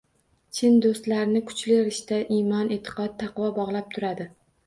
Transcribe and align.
Chin 0.59 0.77
do‘stlarni 0.85 1.41
kuchli 1.51 1.75
rishta– 1.89 2.17
imon, 2.39 2.71
e’tiqod, 2.77 3.13
taqvo 3.25 3.51
bog‘lab 3.61 3.93
turadi. 3.97 4.27